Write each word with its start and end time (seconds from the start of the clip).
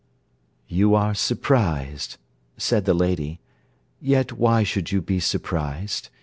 'You 0.67 0.95
are 0.95 1.13
surprised,' 1.13 2.17
said 2.57 2.85
the 2.85 2.95
lady; 2.95 3.39
'yet 3.99 4.31
why 4.31 4.63
should 4.63 4.91
you 4.91 4.99
be 4.99 5.19
surprised? 5.19 6.09